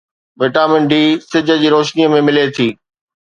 vitamin 0.41 0.81
D 0.91 1.03
سج 1.31 1.51
جي 1.61 1.69
روشنيءَ 1.75 2.09
۾ 2.13 2.21
ملي 2.29 2.45
ٿي 2.57 2.67